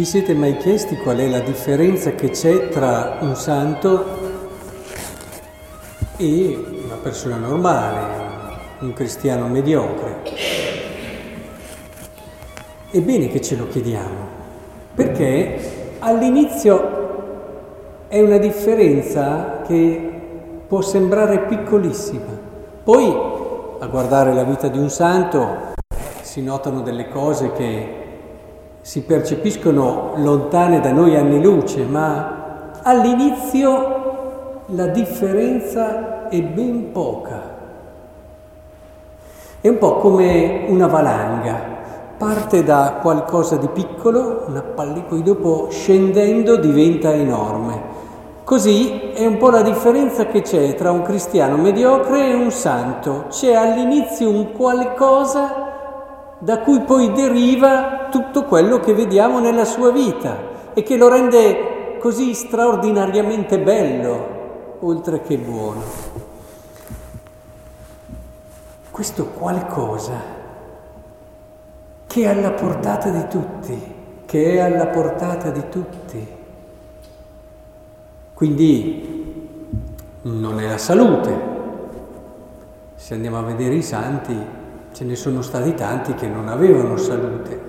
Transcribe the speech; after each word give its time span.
Vi 0.00 0.06
siete 0.06 0.32
mai 0.32 0.56
chiesti 0.56 0.96
qual 0.96 1.18
è 1.18 1.28
la 1.28 1.40
differenza 1.40 2.12
che 2.12 2.30
c'è 2.30 2.70
tra 2.70 3.18
un 3.20 3.36
santo 3.36 4.06
e 6.16 6.58
una 6.86 6.94
persona 6.94 7.36
normale, 7.36 7.98
un 8.78 8.94
cristiano 8.94 9.46
mediocre? 9.46 10.22
È 12.90 12.98
bene 12.98 13.28
che 13.28 13.42
ce 13.42 13.56
lo 13.56 13.68
chiediamo, 13.68 14.26
perché 14.94 15.96
all'inizio 15.98 18.06
è 18.08 18.22
una 18.22 18.38
differenza 18.38 19.60
che 19.66 20.12
può 20.66 20.80
sembrare 20.80 21.40
piccolissima. 21.40 22.38
Poi, 22.82 23.14
a 23.80 23.86
guardare 23.86 24.32
la 24.32 24.44
vita 24.44 24.68
di 24.68 24.78
un 24.78 24.88
santo, 24.88 25.74
si 26.22 26.40
notano 26.40 26.80
delle 26.80 27.10
cose 27.10 27.52
che 27.52 27.99
si 28.82 29.02
percepiscono 29.02 30.12
lontane 30.16 30.80
da 30.80 30.90
noi 30.90 31.14
anni 31.16 31.42
luce, 31.42 31.84
ma 31.84 32.72
all'inizio 32.82 34.62
la 34.66 34.86
differenza 34.86 36.28
è 36.28 36.40
ben 36.40 36.92
poca. 36.92 37.58
È 39.60 39.68
un 39.68 39.76
po' 39.76 39.96
come 39.96 40.64
una 40.68 40.86
valanga, 40.86 41.60
parte 42.16 42.64
da 42.64 42.98
qualcosa 43.02 43.56
di 43.56 43.68
piccolo, 43.68 44.44
una 44.46 44.62
palla, 44.62 45.02
poi 45.02 45.22
dopo 45.22 45.68
scendendo 45.70 46.56
diventa 46.56 47.12
enorme. 47.12 47.98
Così 48.44 49.12
è 49.12 49.26
un 49.26 49.36
po' 49.36 49.50
la 49.50 49.62
differenza 49.62 50.24
che 50.26 50.40
c'è 50.40 50.74
tra 50.74 50.90
un 50.90 51.02
cristiano 51.02 51.56
mediocre 51.56 52.30
e 52.30 52.34
un 52.34 52.50
santo. 52.50 53.26
C'è 53.28 53.54
all'inizio 53.54 54.30
un 54.30 54.52
qualcosa 54.52 55.69
da 56.40 56.60
cui 56.60 56.80
poi 56.80 57.12
deriva 57.12 58.08
tutto 58.10 58.44
quello 58.44 58.80
che 58.80 58.94
vediamo 58.94 59.40
nella 59.40 59.66
sua 59.66 59.90
vita 59.90 60.72
e 60.72 60.82
che 60.82 60.96
lo 60.96 61.08
rende 61.08 61.98
così 62.00 62.32
straordinariamente 62.32 63.60
bello, 63.60 64.78
oltre 64.80 65.20
che 65.20 65.36
buono. 65.36 65.82
Questo 68.90 69.26
qualcosa 69.26 70.38
che 72.06 72.22
è 72.22 72.26
alla 72.26 72.52
portata 72.52 73.10
di 73.10 73.28
tutti, 73.28 73.94
che 74.24 74.54
è 74.54 74.58
alla 74.60 74.86
portata 74.86 75.50
di 75.50 75.68
tutti. 75.68 76.38
Quindi 78.32 79.48
non 80.22 80.58
è 80.58 80.68
la 80.68 80.78
salute. 80.78 81.48
Se 82.94 83.12
andiamo 83.12 83.38
a 83.38 83.42
vedere 83.42 83.74
i 83.74 83.82
santi, 83.82 84.58
ce 84.92 85.04
ne 85.04 85.14
sono 85.14 85.40
stati 85.42 85.74
tanti 85.74 86.14
che 86.14 86.26
non 86.26 86.48
avevano 86.48 86.96
salute. 86.96 87.68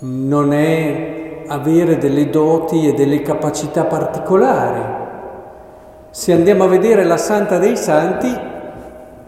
Non 0.00 0.52
è 0.52 1.42
avere 1.46 1.98
delle 1.98 2.28
doti 2.30 2.86
e 2.86 2.94
delle 2.94 3.22
capacità 3.22 3.84
particolari. 3.84 4.98
Se 6.10 6.32
andiamo 6.32 6.64
a 6.64 6.68
vedere 6.68 7.04
la 7.04 7.16
Santa 7.16 7.58
dei 7.58 7.76
Santi, 7.76 8.48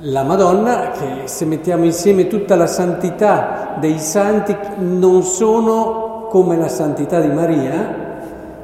la 0.00 0.22
Madonna, 0.22 0.90
che 0.90 1.26
se 1.26 1.44
mettiamo 1.46 1.84
insieme 1.84 2.26
tutta 2.26 2.54
la 2.54 2.66
santità 2.66 3.76
dei 3.80 3.98
santi, 3.98 4.56
non 4.78 5.22
sono 5.22 6.26
come 6.28 6.56
la 6.56 6.68
santità 6.68 7.20
di 7.20 7.28
Maria, 7.28 8.04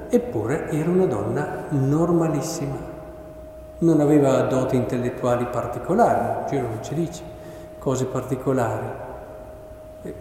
eppure 0.09 0.69
era 0.71 0.91
una 0.91 1.07
donna 1.07 1.65
normalissima. 1.71 2.91
Non 3.79 4.01
aveva 4.01 4.43
doti 4.43 4.77
intellettuali 4.77 5.47
particolari, 5.51 6.41
il 6.41 6.49
giro 6.49 6.69
non 6.69 6.79
ci 6.83 6.95
dice 6.95 7.41
cose 7.83 8.05
particolari. 8.05 8.87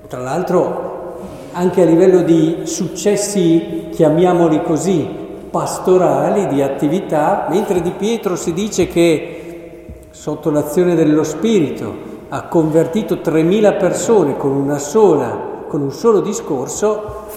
Tra 0.07 0.19
l'altro 0.19 1.19
anche 1.51 1.83
a 1.83 1.85
livello 1.85 2.23
di 2.23 2.61
successi, 2.63 3.89
chiamiamoli 3.91 4.63
così, 4.63 5.07
pastorali, 5.51 6.47
di 6.47 6.63
attività, 6.63 7.45
mentre 7.50 7.81
di 7.81 7.91
Pietro 7.91 8.35
si 8.35 8.53
dice 8.53 8.88
che 8.88 10.07
sotto 10.09 10.50
l'azione 10.50 10.95
dello 10.95 11.23
Spirito 11.23 12.09
ha 12.29 12.47
convertito 12.47 13.16
3.000 13.16 13.77
persone 13.77 14.38
con 14.38 14.51
una 14.51 14.79
sola, 14.79 15.66
con 15.67 15.81
un 15.81 15.91
solo 15.91 16.21
discorso, 16.21 17.27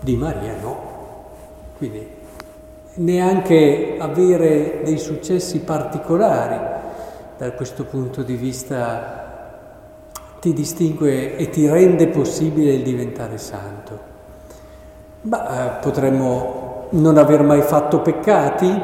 di 0.00 0.16
Maria 0.16 0.54
no. 0.60 0.84
Quindi 1.78 2.06
neanche 2.96 3.96
avere 3.98 4.82
dei 4.84 4.98
successi 4.98 5.60
particolari 5.60 6.58
da 7.38 7.52
questo 7.52 7.84
punto 7.84 8.22
di 8.22 8.34
vista 8.34 9.26
ti 10.40 10.52
distingue 10.52 11.36
e 11.36 11.50
ti 11.50 11.68
rende 11.68 12.08
possibile 12.08 12.72
il 12.72 12.82
diventare 12.82 13.38
santo? 13.38 13.98
Beh, 15.22 15.78
potremmo 15.80 16.86
non 16.90 17.16
aver 17.18 17.42
mai 17.42 17.62
fatto 17.62 18.00
peccati? 18.00 18.80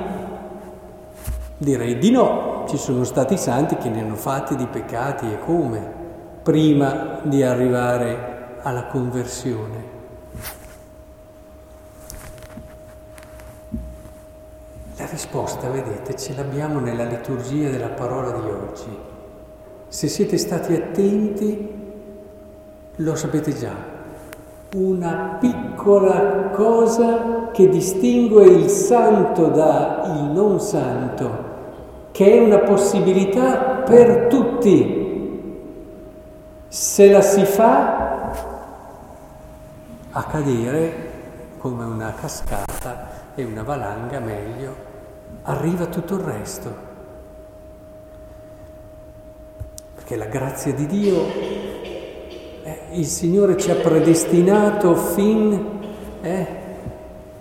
Direi 1.56 1.98
di 1.98 2.10
no, 2.10 2.64
ci 2.68 2.76
sono 2.76 3.04
stati 3.04 3.36
santi 3.36 3.76
che 3.76 3.88
ne 3.88 4.00
hanno 4.00 4.16
fatti 4.16 4.56
di 4.56 4.66
peccati 4.66 5.26
e 5.26 5.38
come, 5.38 5.80
prima 6.42 7.20
di 7.22 7.42
arrivare 7.42 8.58
alla 8.62 8.86
conversione. 8.86 9.90
La 14.96 15.06
risposta, 15.06 15.68
vedete, 15.68 16.16
ce 16.16 16.34
l'abbiamo 16.34 16.80
nella 16.80 17.04
liturgia 17.04 17.70
della 17.70 17.90
parola 17.90 18.32
di 18.32 18.50
oggi. 18.50 19.11
Se 19.92 20.08
siete 20.08 20.38
stati 20.38 20.72
attenti, 20.72 21.70
lo 22.96 23.14
sapete 23.14 23.54
già, 23.54 23.74
una 24.74 25.36
piccola 25.38 26.48
cosa 26.50 27.50
che 27.52 27.68
distingue 27.68 28.46
il 28.46 28.70
santo 28.70 29.48
dal 29.48 30.30
non 30.32 30.58
santo, 30.60 31.30
che 32.10 32.32
è 32.32 32.40
una 32.42 32.60
possibilità 32.60 33.82
per 33.84 34.28
tutti. 34.28 35.60
Se 36.68 37.10
la 37.10 37.20
si 37.20 37.44
fa 37.44 38.32
a 40.10 40.24
cadere 40.24 41.10
come 41.58 41.84
una 41.84 42.14
cascata 42.18 43.10
e 43.34 43.44
una 43.44 43.62
valanga 43.62 44.20
meglio, 44.20 44.74
arriva 45.42 45.84
tutto 45.84 46.14
il 46.14 46.20
resto. 46.20 46.91
Perché 50.02 50.16
la 50.16 50.26
grazia 50.26 50.72
di 50.72 50.86
Dio, 50.86 51.24
eh, 52.64 52.78
il 52.94 53.06
Signore 53.06 53.56
ci 53.56 53.70
ha 53.70 53.76
predestinato 53.76 54.96
fin, 54.96 55.64
eh, 56.20 56.46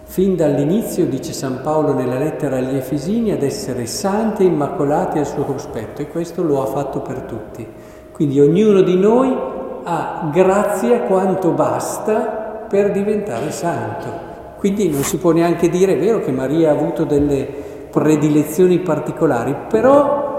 fin 0.04 0.36
dall'inizio, 0.36 1.08
dice 1.08 1.34
San 1.34 1.62
Paolo 1.64 1.96
nella 1.96 2.20
lettera 2.20 2.58
agli 2.58 2.76
Efesini, 2.76 3.32
ad 3.32 3.42
essere 3.42 3.88
santi 3.88 4.44
e 4.44 4.46
immacolati 4.46 5.18
al 5.18 5.26
suo 5.26 5.44
cospetto 5.44 6.04
e 6.04 6.08
questo 6.08 6.44
lo 6.44 6.62
ha 6.62 6.68
fatto 6.68 7.02
per 7.02 7.22
tutti. 7.22 7.68
Quindi 8.12 8.40
ognuno 8.40 8.82
di 8.82 8.96
noi 8.96 9.36
ha 9.84 10.30
grazia 10.32 11.02
quanto 11.02 11.50
basta 11.54 12.66
per 12.70 12.92
diventare 12.92 13.50
santo. 13.50 14.30
Quindi 14.58 14.88
non 14.88 15.02
si 15.02 15.18
può 15.18 15.32
neanche 15.32 15.68
dire, 15.68 15.96
è 15.96 16.00
vero 16.00 16.20
che 16.20 16.32
Maria 16.32 16.70
ha 16.70 16.74
avuto 16.74 17.06
delle 17.06 17.48
predilezioni 17.90 18.78
particolari, 18.82 19.56
però 19.68 20.30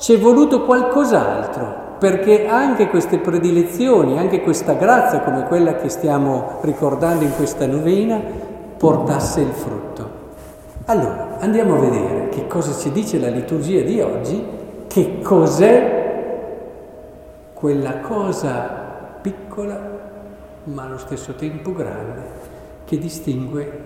ci 0.00 0.14
è 0.14 0.18
voluto 0.18 0.64
qualcos'altro 0.64 1.88
perché 1.98 2.46
anche 2.46 2.88
queste 2.88 3.18
predilezioni, 3.18 4.18
anche 4.18 4.40
questa 4.40 4.72
grazia 4.72 5.20
come 5.20 5.44
quella 5.44 5.74
che 5.74 5.90
stiamo 5.90 6.58
ricordando 6.62 7.24
in 7.24 7.34
questa 7.36 7.66
novena, 7.66 8.18
portasse 8.78 9.42
il 9.42 9.52
frutto. 9.52 10.18
Allora, 10.86 11.36
andiamo 11.40 11.76
a 11.76 11.80
vedere 11.80 12.30
che 12.30 12.46
cosa 12.46 12.72
ci 12.72 12.90
dice 12.90 13.18
la 13.18 13.28
liturgia 13.28 13.82
di 13.82 14.00
oggi, 14.00 14.42
che 14.88 15.20
cos'è 15.20 15.98
quella 17.52 17.98
cosa 17.98 19.18
piccola 19.20 19.78
ma 20.64 20.84
allo 20.84 20.98
stesso 20.98 21.34
tempo 21.34 21.74
grande 21.74 22.22
che 22.86 22.96
distingue 22.96 23.80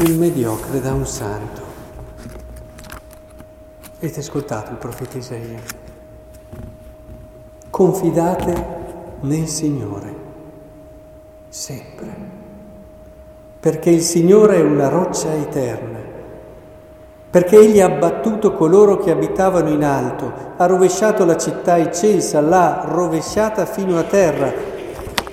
un 0.00 0.18
mediocre 0.18 0.82
da 0.82 0.92
un 0.92 1.06
santo. 1.06 1.73
Avete 4.04 4.20
ascoltato 4.20 4.70
il 4.70 4.76
profeta 4.76 5.16
Isaia? 5.16 5.58
Confidate 7.70 8.66
nel 9.20 9.48
Signore, 9.48 10.14
sempre, 11.48 12.14
perché 13.58 13.88
il 13.88 14.02
Signore 14.02 14.56
è 14.56 14.60
una 14.60 14.88
roccia 14.88 15.32
eterna, 15.32 16.00
perché 17.30 17.56
Egli 17.56 17.80
ha 17.80 17.86
abbattuto 17.86 18.52
coloro 18.52 18.98
che 18.98 19.10
abitavano 19.10 19.70
in 19.70 19.82
alto, 19.82 20.30
ha 20.54 20.66
rovesciato 20.66 21.24
la 21.24 21.38
città 21.38 21.78
eccelsa, 21.78 22.42
l'ha 22.42 22.84
rovesciata 22.84 23.64
fino 23.64 23.98
a 23.98 24.02
terra, 24.02 24.52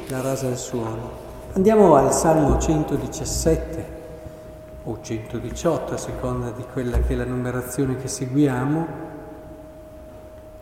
la 0.07 0.21
rasa 0.21 0.47
al 0.47 0.57
suolo. 0.57 1.11
Andiamo 1.51 1.95
al 1.95 2.13
Salmo 2.13 2.57
117 2.57 4.00
o 4.83 4.99
118 5.01 5.93
a 5.93 5.97
seconda 5.97 6.49
di 6.51 6.63
quella 6.71 6.99
che 6.99 7.13
è 7.13 7.15
la 7.15 7.25
numerazione 7.25 7.97
che 7.97 8.07
seguiamo, 8.07 8.87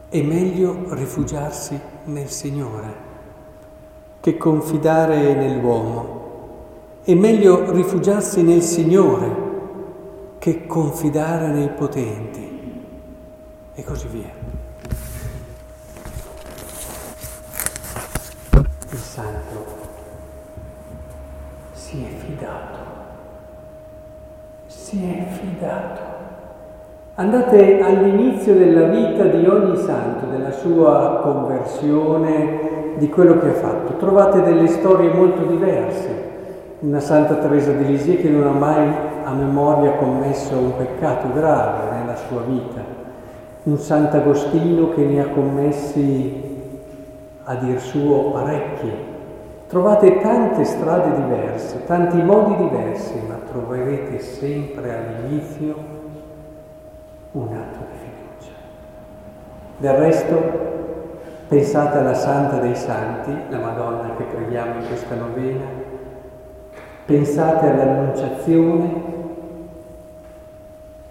è 0.10 0.22
meglio 0.22 0.94
rifugiarsi 0.94 1.80
nel 2.06 2.30
Signore 2.30 3.08
che 4.20 4.38
confidare 4.38 5.34
nell'uomo. 5.34 6.18
È 7.04 7.14
meglio 7.14 7.72
rifugiarsi 7.72 8.44
nel 8.44 8.62
Signore 8.62 9.48
che 10.40 10.66
confidare 10.68 11.48
nei 11.48 11.70
potenti 11.70 12.50
e 13.74 13.84
così 13.84 14.08
via. 14.08 14.32
Il 18.92 18.98
santo 18.98 19.78
si 21.72 22.04
è 22.04 22.10
fidato, 22.26 22.99
si 24.90 25.04
è 25.04 25.32
fidato. 25.32 26.02
Andate 27.14 27.80
all'inizio 27.80 28.56
della 28.56 28.88
vita 28.88 29.26
di 29.26 29.46
ogni 29.46 29.78
santo, 29.78 30.26
della 30.26 30.50
sua 30.50 31.20
conversione, 31.22 32.96
di 32.98 33.08
quello 33.08 33.38
che 33.38 33.50
ha 33.50 33.54
fatto. 33.54 33.98
Trovate 33.98 34.42
delle 34.42 34.66
storie 34.66 35.14
molto 35.14 35.44
diverse. 35.44 36.28
Una 36.80 37.00
Santa 37.00 37.36
Teresa 37.36 37.72
di 37.72 37.86
Lisieux 37.86 38.20
che 38.20 38.30
non 38.30 38.48
ha 38.48 38.58
mai 38.58 38.92
a 39.26 39.32
memoria 39.32 39.92
commesso 39.92 40.58
un 40.58 40.76
peccato 40.76 41.32
grave 41.34 41.96
nella 41.96 42.16
sua 42.16 42.42
vita. 42.42 42.82
Un 43.64 43.78
Sant'Agostino 43.78 44.90
che 44.96 45.04
ne 45.04 45.22
ha 45.22 45.28
commessi 45.28 46.58
a 47.44 47.54
dir 47.56 47.80
suo 47.80 48.32
parecchi. 48.32 49.09
Trovate 49.70 50.20
tante 50.20 50.64
strade 50.64 51.14
diverse, 51.14 51.86
tanti 51.86 52.20
modi 52.24 52.56
diversi, 52.56 53.22
ma 53.28 53.36
troverete 53.52 54.18
sempre 54.18 54.96
all'inizio 54.96 55.76
un 57.34 57.50
atto 57.54 57.78
di 57.92 57.98
fiducia. 58.00 58.58
Del 59.78 59.94
resto, 59.94 60.42
pensate 61.48 62.00
alla 62.00 62.16
Santa 62.16 62.58
dei 62.58 62.76
Santi, 62.76 63.32
la 63.50 63.60
Madonna 63.60 64.16
che 64.18 64.24
preghiamo 64.24 64.80
in 64.80 64.88
questa 64.88 65.14
novena, 65.14 65.66
pensate 67.06 67.70
all'Annunciazione, 67.70 69.04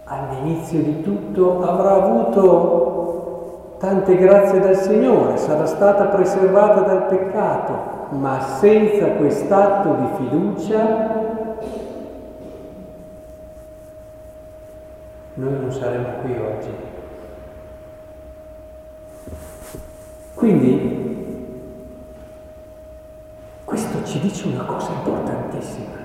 all'inizio 0.03 0.83
di 0.83 1.01
tutto 1.03 1.63
avrà 1.63 1.93
avuto 1.93 3.77
tante 3.79 4.17
grazie 4.17 4.59
dal 4.59 4.75
Signore, 4.75 5.37
sarà 5.37 5.67
stata 5.67 6.07
preservata 6.07 6.81
dal 6.81 7.07
peccato, 7.07 7.98
ma 8.11 8.41
senza 8.59 9.07
quest'atto 9.13 9.95
di 9.95 10.07
fiducia 10.17 11.17
noi 15.35 15.53
non 15.61 15.73
saremmo 15.73 16.09
qui 16.23 16.37
oggi. 16.37 16.71
Quindi 20.35 21.07
questo 23.65 24.05
ci 24.05 24.21
dice 24.21 24.49
una 24.49 24.65
cosa 24.65 24.91
importantissima, 24.93 25.97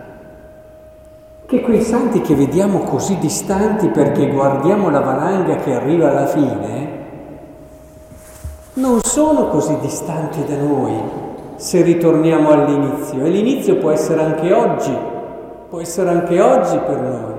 che 1.46 1.62
quei 1.62 1.82
santi 1.82 2.22
che 2.22 2.36
vediamo 2.36 2.80
così 2.80 3.18
distanti 3.18 3.88
perché 3.88 4.28
guardiamo 4.28 4.90
la 4.90 5.00
valanga 5.00 5.56
che 5.58 5.74
arriva 5.74 6.10
alla 6.10 6.26
fine, 6.28 7.02
non 8.74 9.02
sono 9.02 9.48
così 9.48 9.78
distanti 9.80 10.44
da 10.46 10.58
noi 10.58 11.32
se 11.64 11.82
ritorniamo 11.82 12.52
all'inizio. 12.52 13.24
E 13.24 13.30
l'inizio 13.30 13.78
può 13.78 13.92
essere 13.92 14.22
anche 14.22 14.52
oggi, 14.52 14.94
può 15.70 15.80
essere 15.80 16.10
anche 16.10 16.42
oggi 16.42 16.78
per 16.78 17.00
noi 17.00 17.34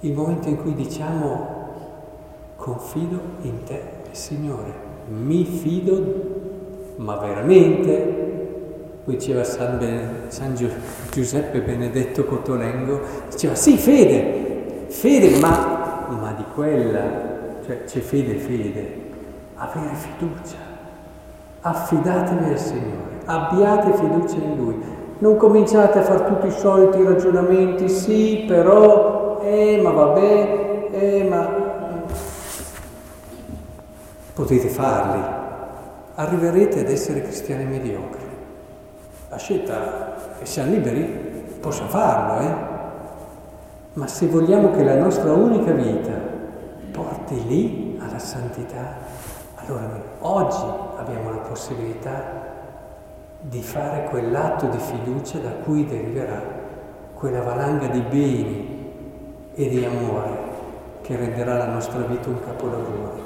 il 0.00 0.12
momento 0.12 0.48
in 0.48 0.62
cui 0.62 0.72
diciamo 0.74 1.48
confido 2.54 3.20
in 3.42 3.64
te, 3.64 3.82
Signore, 4.12 4.72
mi 5.08 5.44
fido, 5.44 6.04
ma 6.96 7.16
veramente, 7.16 9.00
poi 9.04 9.16
diceva 9.16 9.42
San, 9.42 9.78
ben, 9.78 10.10
San 10.28 10.54
Giuseppe 11.10 11.60
Benedetto 11.62 12.24
Cotolengo, 12.24 13.00
diceva 13.28 13.56
sì, 13.56 13.76
fede, 13.76 14.86
fede, 14.86 15.36
ma, 15.40 16.06
ma 16.10 16.32
di 16.36 16.44
quella, 16.54 17.02
cioè 17.66 17.84
c'è 17.84 18.00
fede, 18.00 18.36
fede, 18.36 18.96
avere 19.56 19.94
fiducia, 19.94 20.71
affidatevi 21.62 22.50
al 22.50 22.58
Signore, 22.58 23.20
abbiate 23.24 23.92
fiducia 23.94 24.36
in 24.36 24.56
Lui, 24.56 24.82
non 25.18 25.36
cominciate 25.36 26.00
a 26.00 26.02
fare 26.02 26.24
tutti 26.24 26.48
i 26.48 26.50
soliti 26.50 27.02
ragionamenti, 27.02 27.88
sì, 27.88 28.44
però 28.46 29.40
eh 29.42 29.80
ma 29.82 29.90
vabbè, 29.90 30.88
eh 30.90 31.26
ma... 31.28 31.60
Potete 34.34 34.68
farli, 34.68 35.22
arriverete 36.14 36.80
ad 36.80 36.88
essere 36.88 37.22
cristiani 37.22 37.64
mediocri. 37.64 38.24
La 39.28 39.36
scelta, 39.36 40.40
e 40.40 40.46
siamo 40.46 40.70
liberi, 40.70 41.04
posso 41.60 41.84
farlo, 41.84 42.40
eh? 42.40 42.54
Ma 43.94 44.06
se 44.06 44.26
vogliamo 44.26 44.70
che 44.70 44.82
la 44.82 44.96
nostra 44.96 45.32
unica 45.32 45.72
vita 45.72 46.12
porti 46.90 47.46
lì 47.46 48.00
alla 48.02 48.18
santità, 48.18 48.96
allora 49.66 49.86
noi 49.86 50.00
oggi 50.20 50.64
abbiamo 50.96 51.30
la 51.30 51.38
possibilità 51.38 52.40
di 53.40 53.60
fare 53.60 54.08
quell'atto 54.08 54.66
di 54.66 54.78
fiducia 54.78 55.38
da 55.38 55.50
cui 55.50 55.86
deriverà 55.86 56.40
quella 57.14 57.42
valanga 57.42 57.86
di 57.86 58.00
beni 58.00 58.92
e 59.54 59.68
di 59.68 59.84
amore 59.84 60.50
che 61.02 61.16
renderà 61.16 61.56
la 61.56 61.66
nostra 61.66 62.00
vita 62.00 62.28
un 62.28 62.40
capolavoro. 62.40 63.20